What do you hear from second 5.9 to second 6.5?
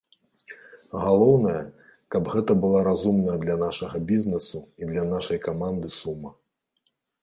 сума.